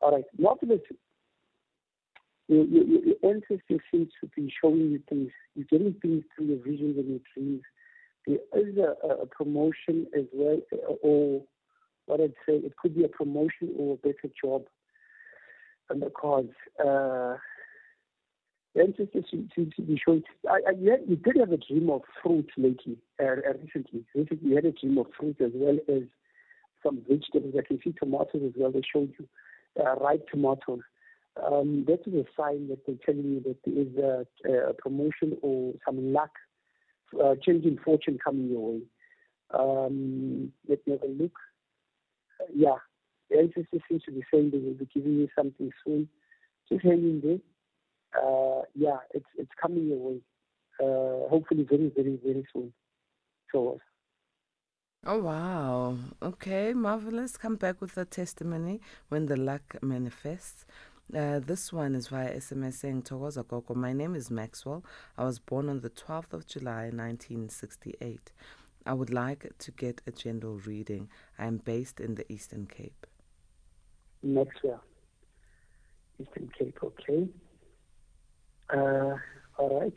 All 0.00 0.12
right, 0.12 0.24
marvelous. 0.38 0.80
Your, 2.48 2.64
your, 2.64 2.84
your 2.84 3.16
ancestors 3.24 3.80
seem 3.90 4.08
to 4.20 4.28
be 4.36 4.52
showing 4.60 4.90
you 4.90 5.00
things. 5.08 5.30
You're 5.54 5.66
getting 5.70 5.94
things 6.02 6.24
through 6.34 6.46
your 6.46 6.58
visions 6.58 6.98
and 6.98 7.08
your 7.08 7.20
dreams. 7.34 7.62
There 8.26 8.68
is 8.68 8.76
a, 8.76 9.22
a 9.22 9.26
promotion 9.26 10.06
as 10.16 10.24
well, 10.32 10.60
or 11.02 11.42
what 12.06 12.20
I'd 12.20 12.34
say, 12.46 12.56
it 12.56 12.76
could 12.76 12.94
be 12.94 13.04
a 13.04 13.08
promotion 13.08 13.72
or 13.78 13.94
a 13.94 13.96
better 13.96 14.28
job 14.42 14.64
on 15.90 16.00
the 16.00 16.10
cards. 16.10 16.52
Uh, 16.78 17.36
ancestors 18.78 19.24
showing. 19.30 20.22
I, 20.48 20.60
I, 20.68 20.70
you, 20.78 20.90
had, 20.90 21.00
you 21.08 21.16
did 21.16 21.36
have 21.36 21.52
a 21.52 21.56
dream 21.56 21.90
of 21.90 22.02
fruit 22.22 22.48
lately, 22.56 22.98
uh, 23.20 23.24
uh, 23.26 23.52
recently. 23.62 24.04
Recently, 24.14 24.48
you 24.48 24.56
had 24.56 24.64
a 24.64 24.72
dream 24.72 24.98
of 24.98 25.06
fruit 25.18 25.36
as 25.40 25.50
well 25.54 25.78
as 25.88 26.02
some 26.82 27.02
vegetables. 27.08 27.54
I 27.58 27.66
can 27.66 27.80
see 27.82 27.92
tomatoes 27.98 28.42
as 28.46 28.52
well. 28.56 28.70
They 28.70 28.82
showed 28.92 29.12
you 29.18 29.26
uh, 29.84 29.96
ripe 29.96 30.26
tomatoes. 30.28 30.80
Um, 31.44 31.84
that 31.86 32.00
is 32.06 32.14
a 32.14 32.24
sign 32.40 32.68
that 32.68 32.84
they're 32.86 32.96
telling 33.04 33.24
you 33.24 33.40
that 33.40 33.56
there 33.64 33.82
is 33.82 34.26
a, 34.48 34.70
a 34.70 34.74
promotion 34.74 35.36
or 35.42 35.72
some 35.84 36.12
luck, 36.12 36.30
uh, 37.22 37.34
changing 37.42 37.78
fortune 37.84 38.18
coming 38.22 38.50
your 38.50 38.72
way. 38.72 38.80
Um, 39.52 40.52
let 40.68 40.86
me 40.86 40.92
have 40.92 41.02
a 41.02 41.12
look. 41.12 41.32
Uh, 42.40 42.46
yeah, 42.54 42.76
the 43.30 43.40
agency 43.40 43.82
seems 43.88 44.02
to 44.04 44.12
be 44.12 44.22
saying 44.32 44.50
they 44.50 44.58
will 44.58 44.74
be 44.74 44.88
giving 44.92 45.12
you 45.12 45.28
something 45.36 45.70
soon. 45.84 46.08
Just 46.68 46.84
hang 46.84 46.92
in 46.92 47.20
there. 47.22 47.38
Uh, 48.14 48.62
yeah, 48.74 48.98
it's 49.14 49.26
it's 49.36 49.50
coming 49.60 49.88
your 49.88 49.98
way. 49.98 50.20
Uh, 50.80 51.28
hopefully, 51.28 51.66
very, 51.68 51.92
very, 51.94 52.18
very 52.24 52.46
soon. 52.52 52.72
So. 53.52 53.80
Oh 55.06 55.18
wow! 55.18 55.96
Okay, 56.22 56.74
marvelous. 56.74 57.36
Come 57.36 57.56
back 57.56 57.80
with 57.80 57.96
a 57.96 58.04
testimony 58.04 58.80
when 59.08 59.26
the 59.26 59.36
luck 59.36 59.76
manifests. 59.82 60.66
Uh, 61.16 61.40
this 61.40 61.72
one 61.72 61.94
is 61.96 62.06
via 62.06 62.36
SMS 62.36 62.74
saying, 62.74 63.02
Togoza 63.02 63.46
Koko, 63.46 63.74
my 63.74 63.92
name 63.92 64.14
is 64.14 64.30
Maxwell. 64.30 64.84
I 65.18 65.24
was 65.24 65.40
born 65.40 65.68
on 65.68 65.80
the 65.80 65.90
12th 65.90 66.32
of 66.32 66.46
July 66.46 66.84
1968. 66.84 68.30
I 68.86 68.92
would 68.92 69.12
like 69.12 69.52
to 69.58 69.70
get 69.72 70.02
a 70.06 70.12
general 70.12 70.58
reading. 70.58 71.08
I 71.36 71.46
am 71.46 71.56
based 71.58 71.98
in 71.98 72.14
the 72.14 72.30
Eastern 72.32 72.66
Cape. 72.66 73.06
Maxwell. 74.22 74.84
Eastern 76.20 76.50
Cape, 76.56 76.78
okay. 76.82 77.28
Uh, 78.72 79.16
all 79.58 79.80
right. 79.80 79.94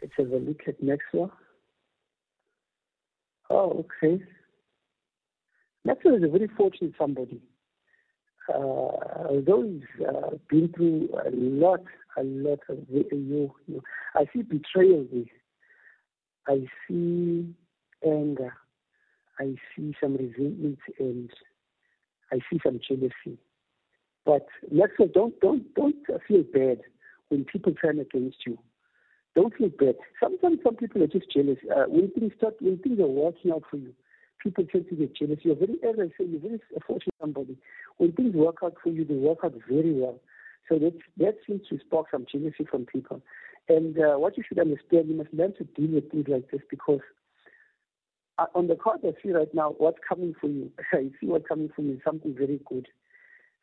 Let's 0.00 0.14
have 0.18 0.30
a 0.30 0.36
look 0.36 0.60
at 0.66 0.82
Maxwell. 0.82 1.32
Oh, 3.48 3.86
okay. 4.04 4.22
Maxwell 5.84 6.16
is 6.16 6.22
a 6.24 6.28
very 6.28 6.48
fortunate 6.56 6.94
somebody. 6.98 7.40
Uh, 8.52 8.58
although 9.28 9.62
he's 9.62 10.06
uh, 10.06 10.36
been 10.48 10.72
through 10.76 11.08
a 11.24 11.30
lot, 11.30 11.80
a 12.16 12.22
lot 12.22 12.60
of 12.68 12.78
you, 12.88 13.52
you, 13.66 13.82
I 14.14 14.26
see 14.32 14.42
betrayal 14.42 15.06
there. 15.12 15.24
I 16.48 16.66
see 16.86 17.54
anger. 18.04 18.54
I 19.38 19.54
see 19.74 19.94
some 20.00 20.16
resentment 20.16 20.78
and 20.98 21.30
I 22.32 22.38
see 22.50 22.60
some 22.64 22.80
jealousy. 22.86 23.38
But 24.24 24.46
Maxwell, 24.70 25.08
don't 25.12 25.38
don't 25.40 25.74
don't 25.74 25.96
feel 26.26 26.42
bad 26.52 26.80
when 27.28 27.44
people 27.44 27.72
turn 27.72 27.98
against 28.00 28.38
you. 28.46 28.58
Don't 29.34 29.54
feel 29.54 29.68
bad. 29.68 29.96
Sometimes 30.22 30.58
some 30.64 30.76
people 30.76 31.02
are 31.02 31.08
just 31.08 31.30
jealous. 31.30 31.58
Uh, 31.70 31.84
when 31.88 32.10
things 32.12 32.32
start, 32.38 32.54
when 32.60 32.78
things 32.78 32.98
are 33.00 33.06
working 33.06 33.52
out 33.52 33.64
for 33.70 33.76
you, 33.76 33.92
people 34.42 34.64
tend 34.64 34.88
to 34.88 34.94
get 34.94 35.14
jealous. 35.14 35.38
You're 35.42 35.56
very, 35.56 35.74
as 35.82 35.96
I 35.98 36.08
say, 36.16 36.26
you're 36.26 36.40
very 36.40 36.60
fortunate 36.86 37.14
somebody. 37.20 37.56
When 37.98 38.12
things 38.12 38.34
work 38.34 38.56
out 38.64 38.74
for 38.82 38.88
you, 38.88 39.04
they 39.04 39.14
work 39.14 39.38
out 39.44 39.54
very 39.68 39.92
well. 39.92 40.18
So 40.68 40.78
that 40.78 40.94
that 41.18 41.36
seems 41.46 41.68
to 41.68 41.78
spark 41.80 42.06
some 42.10 42.26
jealousy 42.30 42.66
from 42.70 42.86
people. 42.86 43.22
And 43.68 43.98
uh, 43.98 44.14
what 44.16 44.36
you 44.36 44.44
should 44.46 44.58
understand, 44.58 45.08
you 45.08 45.16
must 45.16 45.32
learn 45.34 45.54
to 45.56 45.64
deal 45.64 45.94
with 45.94 46.10
things 46.10 46.26
like 46.28 46.50
this 46.50 46.62
because 46.70 47.00
uh, 48.38 48.46
on 48.54 48.68
the 48.68 48.76
card 48.76 49.00
I 49.04 49.12
see 49.22 49.32
right 49.32 49.52
now, 49.54 49.74
what's 49.78 49.98
coming 50.06 50.34
for 50.40 50.48
you, 50.48 50.70
I 50.92 51.10
see 51.20 51.26
what's 51.26 51.46
coming 51.46 51.70
for 51.74 51.82
you 51.82 52.00
something 52.04 52.34
very 52.34 52.60
good, 52.66 52.88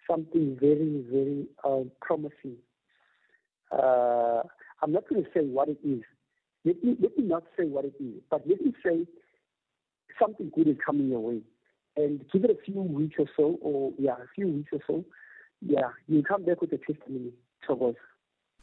something 0.09 0.57
very, 0.59 1.05
very 1.09 1.47
uh, 1.63 1.87
promising. 2.01 2.57
Uh, 3.73 4.43
I'm 4.81 4.91
not 4.91 5.07
going 5.07 5.23
to 5.23 5.29
say 5.33 5.41
what 5.41 5.69
it 5.69 5.79
is. 5.83 6.03
Let 6.65 6.83
me, 6.83 6.95
let 7.01 7.17
me 7.17 7.23
not 7.23 7.43
say 7.57 7.65
what 7.65 7.85
it 7.85 7.95
is, 7.99 8.21
but 8.29 8.47
let 8.47 8.61
me 8.61 8.73
say 8.85 9.05
something 10.21 10.51
good 10.55 10.67
is 10.67 10.77
coming 10.85 11.09
your 11.09 11.19
way. 11.19 11.41
And 11.95 12.23
give 12.31 12.43
it 12.43 12.51
a 12.51 12.57
few 12.63 12.81
weeks 12.81 13.15
or 13.19 13.25
so, 13.35 13.57
or 13.61 13.93
yeah, 13.99 14.13
a 14.13 14.27
few 14.35 14.47
weeks 14.47 14.69
or 14.73 14.79
so, 14.87 15.05
yeah, 15.61 15.89
you 16.07 16.23
come 16.23 16.43
back 16.43 16.61
with 16.61 16.71
a 16.73 16.77
testimony, 16.77 17.31
Thomas. 17.65 17.95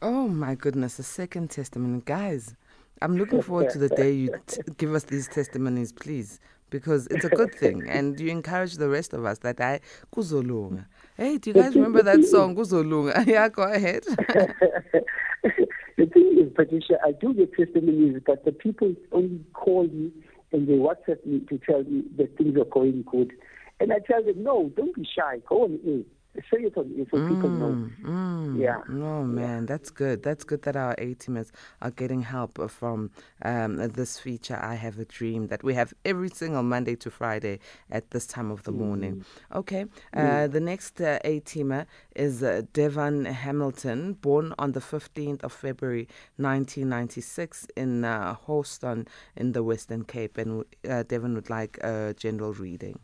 Oh 0.01 0.27
my 0.27 0.55
goodness, 0.55 0.99
a 0.99 1.03
second 1.03 1.49
testimony. 1.49 2.01
Guys, 2.05 2.55
I'm 3.01 3.17
looking 3.17 3.41
forward 3.41 3.69
to 3.71 3.77
the 3.77 3.89
day 3.89 4.11
you 4.11 4.29
t- 4.47 4.61
give 4.77 4.93
us 4.93 5.03
these 5.03 5.27
testimonies, 5.27 5.91
please, 5.91 6.39
because 6.71 7.05
it's 7.11 7.23
a 7.23 7.29
good 7.39 7.53
thing. 7.53 7.87
And 7.87 8.19
you 8.19 8.31
encourage 8.31 8.77
the 8.77 8.89
rest 8.89 9.13
of 9.13 9.23
us 9.25 9.37
that 9.39 9.61
I, 9.61 9.81
Kuzolunga. 10.15 10.85
Hey, 11.15 11.37
do 11.37 11.51
you 11.51 11.53
guys 11.53 11.75
remember 11.75 12.01
that 12.01 12.23
song, 12.25 12.55
Kuzolunga? 12.55 13.27
yeah, 13.27 13.47
go 13.49 13.61
ahead. 13.61 14.03
the 14.07 16.05
thing 16.07 16.37
is, 16.39 16.51
Patricia, 16.55 16.97
I 17.05 17.11
do 17.11 17.33
get 17.35 17.53
testimonies, 17.53 18.19
but 18.25 18.43
the 18.43 18.51
people 18.51 18.95
only 19.11 19.41
call 19.53 19.83
me 19.83 20.11
and 20.51 20.67
they 20.67 20.73
WhatsApp 20.73 21.23
me 21.25 21.41
to 21.49 21.59
tell 21.59 21.83
me 21.83 22.03
that 22.17 22.35
things 22.37 22.57
are 22.57 22.65
going 22.65 23.03
good. 23.09 23.31
And 23.79 23.93
I 23.93 23.99
tell 23.99 24.23
them, 24.23 24.43
no, 24.43 24.71
don't 24.75 24.95
be 24.95 25.07
shy. 25.15 25.39
Go 25.47 25.63
on 25.63 25.79
in 25.85 26.05
say 26.35 26.63
it 26.63 26.77
on 26.77 27.07
so 27.11 27.17
mm, 27.17 27.27
people 27.27 27.49
know. 27.49 27.89
Mm, 28.03 28.59
yeah. 28.59 28.77
Oh 28.89 29.23
man, 29.23 29.65
that's 29.65 29.89
good. 29.89 30.23
That's 30.23 30.43
good 30.43 30.61
that 30.63 30.75
our 30.75 30.93
A 30.97 31.15
teamers 31.15 31.51
are 31.81 31.91
getting 31.91 32.21
help 32.21 32.69
from 32.69 33.11
um, 33.43 33.77
this 33.89 34.19
feature. 34.19 34.57
I 34.61 34.75
have 34.75 34.97
a 34.97 35.05
dream 35.05 35.47
that 35.47 35.63
we 35.63 35.73
have 35.73 35.93
every 36.05 36.29
single 36.29 36.63
Monday 36.63 36.95
to 36.97 37.11
Friday 37.11 37.59
at 37.89 38.11
this 38.11 38.25
time 38.25 38.49
of 38.49 38.63
the 38.63 38.71
mm. 38.71 38.77
morning. 38.77 39.25
Okay. 39.53 39.85
Uh, 40.13 40.47
the 40.47 40.59
next 40.59 41.01
uh, 41.01 41.19
A 41.25 41.41
teamer 41.41 41.85
is 42.15 42.43
uh, 42.43 42.61
Devon 42.73 43.25
Hamilton, 43.25 44.13
born 44.13 44.53
on 44.57 44.71
the 44.71 44.79
15th 44.79 45.43
of 45.43 45.51
February 45.51 46.07
1996 46.37 47.67
in 47.75 48.05
uh, 48.05 48.35
Houston 48.45 49.07
in 49.35 49.51
the 49.51 49.63
Western 49.63 50.03
Cape, 50.05 50.37
and 50.37 50.63
uh, 50.89 51.03
Devon 51.03 51.35
would 51.35 51.49
like 51.49 51.77
a 51.79 52.13
general 52.17 52.53
reading. 52.53 52.99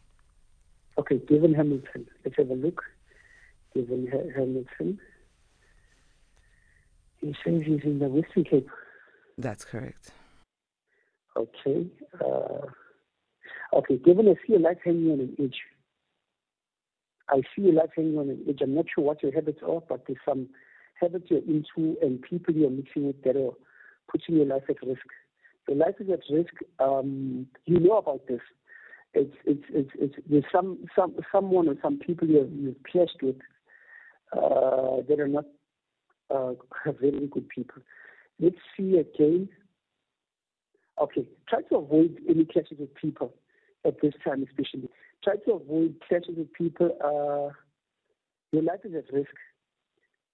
Okay, 0.97 1.17
Devon 1.17 1.53
Hamilton. 1.53 2.07
Let's 2.23 2.37
have 2.37 2.49
a 2.49 2.55
look. 2.55 2.83
Stephen 3.77 4.07
Hamilton. 4.35 4.99
He 7.19 7.35
says 7.43 7.61
he's 7.65 7.83
in 7.83 7.99
the 7.99 8.07
Western 8.07 8.43
Cape. 8.43 8.69
That's 9.37 9.65
correct. 9.65 10.11
Okay. 11.35 11.87
Uh, 12.19 12.65
okay, 13.73 13.97
given 13.97 14.27
I 14.27 14.35
see 14.45 14.55
a 14.55 14.59
light 14.59 14.77
hanging 14.83 15.11
on 15.11 15.19
an 15.19 15.35
edge. 15.39 15.57
I 17.29 17.41
see 17.55 17.69
a 17.69 17.73
light 17.73 17.89
hanging 17.95 18.17
on 18.17 18.29
an 18.29 18.45
edge. 18.47 18.59
I'm 18.61 18.73
not 18.73 18.85
sure 18.93 19.03
what 19.03 19.21
your 19.21 19.31
habits 19.31 19.59
are, 19.67 19.81
but 19.87 20.05
there's 20.07 20.19
some 20.25 20.49
habits 20.99 21.25
you're 21.29 21.39
into 21.39 21.97
and 22.01 22.21
people 22.21 22.55
you're 22.55 22.69
mixing 22.69 23.07
with 23.07 23.23
that 23.23 23.35
are 23.35 23.53
putting 24.11 24.37
your 24.37 24.45
life 24.45 24.63
at 24.69 24.81
risk. 24.87 25.05
Your 25.67 25.77
life 25.77 25.95
is 25.99 26.09
at 26.09 26.21
risk. 26.31 26.53
Um, 26.79 27.47
you 27.65 27.79
know 27.79 27.97
about 27.97 28.27
this. 28.27 28.41
It's, 29.13 29.35
it's, 29.45 29.63
it's, 29.69 29.91
it's, 29.99 30.15
there's 30.29 30.45
some, 30.51 30.79
some, 30.95 31.15
someone 31.31 31.67
or 31.67 31.75
some 31.81 31.99
people 31.99 32.27
you've, 32.27 32.51
you've 32.53 32.83
clashed 32.91 33.21
with 33.21 33.35
that 34.33 35.19
are 35.19 35.27
not 35.27 35.45
uh, 36.33 36.53
very 36.99 37.27
good 37.27 37.47
people. 37.49 37.81
Let's 38.39 38.55
see 38.75 38.97
again. 38.97 39.49
Okay, 40.99 41.27
try 41.47 41.61
to 41.63 41.75
avoid 41.75 42.19
any 42.27 42.45
clashes 42.45 42.77
with 42.79 42.93
people 42.95 43.33
at 43.85 44.01
this 44.01 44.13
time, 44.23 44.43
especially. 44.43 44.89
Try 45.23 45.35
to 45.45 45.53
avoid 45.53 45.95
clashes 46.07 46.35
with 46.37 46.51
people. 46.53 46.97
Uh, 47.03 47.53
your 48.51 48.63
life 48.63 48.79
is 48.83 48.95
at 48.95 49.11
risk. 49.13 49.29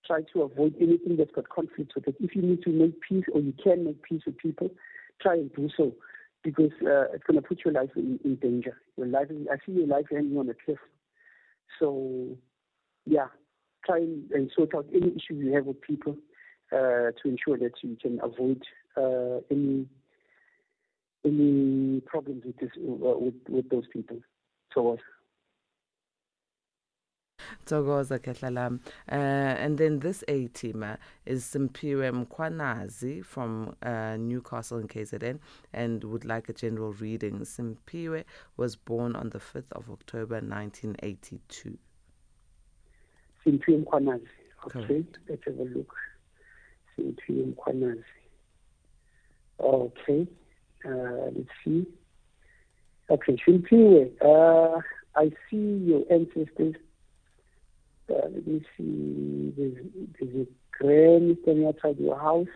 Try 0.05 0.21
to 0.33 0.41
avoid 0.43 0.75
anything 0.81 1.17
that's 1.17 1.31
got 1.31 1.49
conflict 1.49 1.93
with 1.95 2.07
it. 2.07 2.15
If 2.19 2.35
you 2.35 2.41
need 2.41 2.61
to 2.63 2.69
make 2.69 2.99
peace 3.01 3.23
or 3.33 3.41
you 3.41 3.53
can 3.63 3.85
make 3.85 4.03
peace 4.03 4.21
with 4.25 4.37
people, 4.37 4.69
try 5.21 5.35
and 5.35 5.53
do 5.53 5.69
so 5.75 5.93
because 6.43 6.71
uh, 6.81 7.07
it's 7.13 7.23
going 7.25 7.41
to 7.41 7.47
put 7.47 7.61
your 7.63 7.73
life 7.73 7.91
in, 7.95 8.19
in 8.25 8.35
danger. 8.35 8.77
Your 8.97 9.07
life, 9.07 9.27
is, 9.29 9.47
I 9.51 9.55
see 9.65 9.71
your 9.71 9.87
life 9.87 10.05
hanging 10.11 10.37
on 10.37 10.49
a 10.49 10.53
cliff. 10.65 10.79
So, 11.79 12.37
yeah, 13.05 13.27
try 13.85 13.97
and 13.97 14.51
sort 14.55 14.73
out 14.75 14.85
any 14.93 15.09
issues 15.09 15.43
you 15.43 15.53
have 15.53 15.65
with 15.65 15.81
people 15.81 16.15
uh, 16.71 17.11
to 17.11 17.25
ensure 17.25 17.57
that 17.57 17.73
you 17.81 17.97
can 18.01 18.19
avoid 18.23 18.61
uh, 18.97 19.39
any 19.51 19.85
any 21.25 22.01
problems 22.01 22.43
with 22.45 22.57
this 22.57 22.71
uh, 22.77 23.17
with, 23.17 23.35
with 23.49 23.69
those 23.69 23.85
people. 23.91 24.17
So. 24.73 24.81
what? 24.81 24.99
Togoza 27.65 28.19
Ketlalam. 28.19 28.79
Uh, 29.09 29.15
and 29.15 29.77
then 29.77 29.99
this 29.99 30.23
A 30.27 30.47
teamer 30.49 30.97
is 31.25 31.45
Simphiwe 31.45 32.25
Mkhwanazi 32.25 33.23
from 33.23 33.75
uh, 33.81 34.17
Newcastle 34.17 34.79
in 34.79 34.87
KZN 34.87 35.39
and 35.73 36.03
would 36.03 36.25
like 36.25 36.49
a 36.49 36.53
general 36.53 36.93
reading. 36.93 37.39
Simphiwe 37.39 38.23
was 38.57 38.75
born 38.75 39.15
on 39.15 39.29
the 39.29 39.39
5th 39.39 39.71
of 39.71 39.89
October 39.89 40.35
1982. 40.35 41.77
Simphiwe 43.43 43.77
Mkhwanazi. 43.77 44.27
Okay, 44.65 45.03
let's 45.29 45.45
have 45.45 45.59
a 45.59 45.63
look. 45.63 45.95
Simphiwe 46.95 47.45
Mkhwanazi. 47.45 48.03
Okay, 49.59 50.27
uh, 50.85 51.29
let's 51.35 51.49
see. 51.63 51.85
Okay, 53.09 53.37
Simphiwe, 53.45 54.11
uh, 54.21 54.81
I 55.15 55.31
see 55.49 55.83
your 55.85 56.03
ancestors. 56.11 56.75
Uh, 58.09 58.27
let 58.33 58.47
me 58.47 58.65
see. 58.77 59.53
There's, 59.57 59.85
there's 60.19 60.47
a 60.47 60.51
granny 60.77 61.37
standing 61.43 61.67
outside 61.67 61.99
your 61.99 62.19
house. 62.19 62.47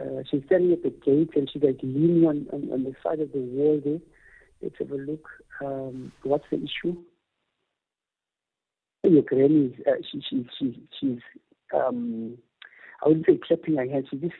Uh, 0.00 0.22
she's 0.28 0.42
standing 0.46 0.72
at 0.72 0.82
the 0.82 0.90
gate 0.90 1.30
and 1.36 1.48
she's 1.50 1.62
like 1.62 1.78
leaning 1.82 2.26
on, 2.26 2.46
on, 2.52 2.70
on, 2.72 2.84
the 2.84 2.94
side 3.02 3.20
of 3.20 3.30
the 3.32 3.38
wall 3.38 3.80
there. 3.84 4.00
Let's 4.60 4.76
have 4.78 4.90
a 4.90 4.96
look. 4.96 5.28
Um, 5.60 6.12
what's 6.24 6.44
the 6.50 6.56
issue? 6.56 6.96
Your 9.10 9.22
granny 9.22 9.76
uh, 9.86 9.92
she 10.10 10.22
she 10.28 10.46
she 10.58 10.82
she's 10.98 11.18
um 11.74 12.36
I 13.04 13.08
wouldn't 13.08 13.26
say 13.26 13.38
clapping 13.46 13.76
her 13.76 13.88
hands, 13.88 14.06
she 14.10 14.16
just 14.16 14.34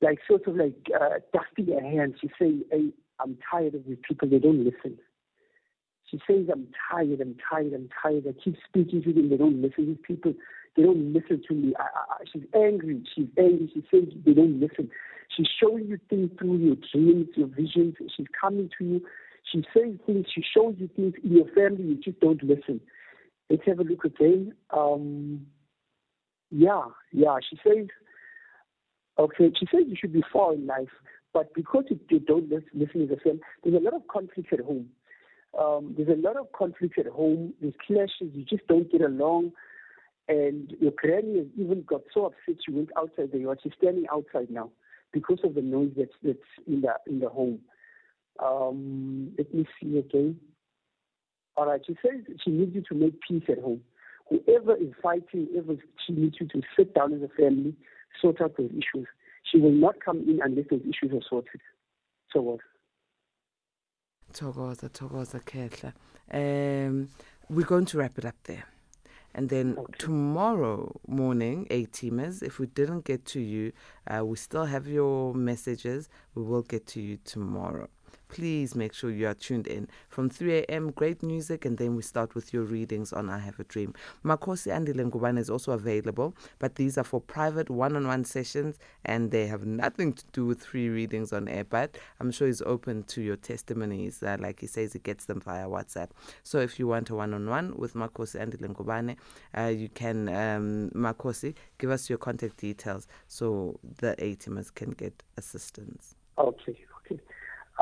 like 0.00 0.18
sort 0.28 0.46
of 0.46 0.56
like 0.56 0.74
uh, 0.94 1.20
dusting 1.32 1.74
her 1.74 1.80
hands. 1.80 2.16
She 2.20 2.28
say, 2.38 2.52
hey, 2.70 2.90
I'm 3.20 3.38
tired 3.50 3.74
of 3.74 3.86
these 3.86 3.98
people, 4.06 4.28
they 4.28 4.38
don't 4.38 4.64
listen. 4.64 4.98
She 6.10 6.20
says, 6.26 6.46
I'm 6.52 6.68
tired, 6.90 7.20
I'm 7.20 7.36
tired, 7.50 7.72
I'm 7.72 7.88
tired. 8.02 8.24
I 8.28 8.32
keep 8.42 8.56
speaking 8.68 9.02
to 9.02 9.12
them, 9.12 9.30
they 9.30 9.36
don't 9.36 9.62
listen. 9.62 9.86
These 9.86 10.04
people, 10.06 10.34
they 10.76 10.82
don't 10.82 11.12
listen 11.12 11.42
to 11.48 11.54
me. 11.54 11.74
I, 11.78 11.82
I, 11.82 12.24
she's 12.30 12.42
angry, 12.54 13.02
she's 13.14 13.28
angry. 13.38 13.70
She 13.72 13.82
says 13.90 14.08
they 14.26 14.34
don't 14.34 14.60
listen. 14.60 14.90
She's 15.34 15.48
showing 15.60 15.86
you 15.86 15.98
things 16.10 16.30
through 16.38 16.58
your 16.58 16.76
dreams, 16.92 17.28
your 17.36 17.48
visions. 17.48 17.94
She's 18.16 18.26
coming 18.38 18.70
to 18.78 18.84
you. 18.84 19.02
She 19.50 19.64
says 19.72 19.94
things, 20.06 20.26
she 20.34 20.42
shows 20.54 20.74
you 20.78 20.88
things 20.94 21.14
in 21.22 21.32
your 21.32 21.48
family, 21.54 21.84
you 21.84 21.96
just 21.96 22.20
don't 22.20 22.42
listen. 22.42 22.80
Let's 23.50 23.62
have 23.66 23.80
a 23.80 23.84
look 23.84 24.04
again. 24.04 24.54
Um, 24.70 25.46
yeah, 26.50 26.84
yeah. 27.12 27.36
She 27.48 27.58
says, 27.66 27.86
okay, 29.18 29.52
she 29.58 29.66
says 29.72 29.84
you 29.86 29.96
should 29.98 30.12
be 30.12 30.24
far 30.32 30.54
in 30.54 30.66
life, 30.66 30.88
but 31.32 31.52
because 31.54 31.84
you, 31.90 31.98
you 32.10 32.20
don't 32.20 32.48
listen 32.48 33.00
to 33.00 33.06
the 33.06 33.18
same, 33.24 33.40
there's 33.62 33.76
a 33.76 33.84
lot 33.84 33.94
of 33.94 34.06
conflict 34.08 34.52
at 34.52 34.60
home. 34.60 34.88
Um, 35.58 35.94
there's 35.96 36.08
a 36.08 36.20
lot 36.20 36.36
of 36.36 36.50
conflict 36.52 36.98
at 36.98 37.06
home. 37.06 37.54
There's 37.60 37.74
clashes. 37.86 38.32
You 38.32 38.44
just 38.44 38.66
don't 38.66 38.90
get 38.90 39.02
along. 39.02 39.52
And 40.26 40.74
your 40.80 40.92
granny 40.96 41.38
has 41.38 41.46
even 41.56 41.82
got 41.82 42.00
so 42.12 42.26
upset 42.26 42.62
she 42.64 42.72
went 42.72 42.90
outside 42.96 43.30
the 43.32 43.40
yard. 43.40 43.60
She's 43.62 43.72
standing 43.76 44.06
outside 44.12 44.50
now 44.50 44.70
because 45.12 45.38
of 45.44 45.54
the 45.54 45.60
noise 45.60 45.92
that's 45.96 46.14
that's 46.22 46.38
in 46.66 46.80
the 46.80 46.94
in 47.06 47.20
the 47.20 47.28
home. 47.28 47.60
Um, 48.42 49.32
let 49.36 49.52
me 49.52 49.66
see 49.80 49.98
again. 49.98 50.40
All 51.56 51.66
right, 51.66 51.80
she 51.86 51.96
says 52.02 52.20
she 52.44 52.50
needs 52.50 52.74
you 52.74 52.82
to 52.88 52.94
make 52.94 53.20
peace 53.20 53.44
at 53.48 53.60
home. 53.60 53.80
Whoever 54.28 54.76
is 54.76 54.92
fighting, 55.02 55.48
whoever 55.52 55.76
she 56.04 56.12
needs 56.12 56.36
you 56.40 56.48
to 56.48 56.62
sit 56.76 56.94
down 56.94 57.12
as 57.12 57.22
a 57.22 57.28
family, 57.28 57.74
sort 58.20 58.40
out 58.40 58.56
those 58.56 58.70
issues. 58.70 59.06
She 59.50 59.58
will 59.58 59.70
not 59.72 59.96
come 60.04 60.18
in 60.18 60.40
unless 60.42 60.66
those 60.70 60.80
issues 60.80 61.12
are 61.12 61.24
sorted. 61.28 61.60
So 62.32 62.40
what? 62.40 62.60
Togoza, 64.32 64.90
Togoza 64.90 65.40
Ketla. 65.44 65.92
Um, 66.32 67.08
we're 67.48 67.66
going 67.66 67.84
to 67.86 67.98
wrap 67.98 68.18
it 68.18 68.24
up 68.24 68.36
there. 68.44 68.64
And 69.36 69.48
then 69.48 69.76
okay. 69.78 69.92
tomorrow 69.98 71.00
morning, 71.06 71.66
A 71.70 71.86
teamers, 71.86 72.42
if 72.42 72.58
we 72.58 72.66
didn't 72.66 73.04
get 73.04 73.24
to 73.26 73.40
you, 73.40 73.72
uh, 74.08 74.24
we 74.24 74.36
still 74.36 74.64
have 74.64 74.86
your 74.86 75.34
messages. 75.34 76.08
We 76.34 76.42
will 76.42 76.62
get 76.62 76.86
to 76.88 77.00
you 77.00 77.18
tomorrow 77.24 77.88
please 78.28 78.74
make 78.74 78.92
sure 78.92 79.10
you 79.10 79.26
are 79.26 79.34
tuned 79.34 79.66
in 79.66 79.88
from 80.08 80.28
3 80.30 80.58
a.m. 80.58 80.90
Great 80.90 81.22
music, 81.22 81.64
and 81.64 81.78
then 81.78 81.96
we 81.96 82.02
start 82.02 82.34
with 82.34 82.52
your 82.52 82.64
readings 82.64 83.12
on 83.12 83.30
I 83.30 83.38
Have 83.38 83.60
a 83.60 83.64
Dream. 83.64 83.94
Makosi 84.24 84.72
Andile 84.72 85.10
Ngubane 85.10 85.38
is 85.38 85.50
also 85.50 85.72
available, 85.72 86.34
but 86.58 86.76
these 86.76 86.98
are 86.98 87.04
for 87.04 87.20
private 87.20 87.70
one-on-one 87.70 88.24
sessions, 88.24 88.78
and 89.04 89.30
they 89.30 89.46
have 89.46 89.64
nothing 89.64 90.12
to 90.12 90.24
do 90.32 90.46
with 90.46 90.64
free 90.64 90.88
readings 90.88 91.32
on 91.32 91.48
air. 91.48 91.64
But 91.64 91.96
I'm 92.20 92.30
sure 92.30 92.46
he's 92.46 92.62
open 92.62 93.04
to 93.04 93.22
your 93.22 93.36
testimonies. 93.36 94.22
Uh, 94.22 94.36
like 94.40 94.60
he 94.60 94.66
says, 94.66 94.92
he 94.92 94.98
gets 94.98 95.26
them 95.26 95.40
via 95.40 95.66
WhatsApp. 95.66 96.10
So 96.42 96.58
if 96.58 96.78
you 96.78 96.86
want 96.86 97.10
a 97.10 97.14
one-on-one 97.14 97.74
with 97.76 97.94
Makosi 97.94 98.40
Andile 98.40 98.74
Ngubane, 98.74 99.16
uh, 99.56 99.68
you 99.68 99.88
can 99.88 100.28
um, 100.28 100.90
Makosi 100.94 101.54
give 101.78 101.90
us 101.90 102.08
your 102.08 102.18
contact 102.18 102.56
details 102.58 103.06
so 103.28 103.78
the 103.98 104.14
A-teamers 104.24 104.74
can 104.74 104.90
get 104.90 105.22
assistance. 105.36 106.14
Okay, 106.38 106.76
okay. 107.00 107.20